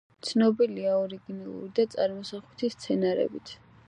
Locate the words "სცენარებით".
2.77-3.53